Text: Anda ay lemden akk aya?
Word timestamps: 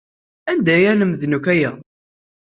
Anda 0.51 0.71
ay 0.75 0.85
lemden 0.99 1.35
akk 1.37 1.45
aya? 1.53 1.71